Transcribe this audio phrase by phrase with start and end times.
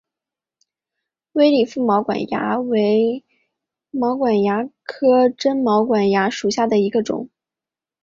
[1.33, 3.23] 微粒腹毛管蚜为
[3.91, 7.29] 毛管蚜科真毛管蚜属下的一个种。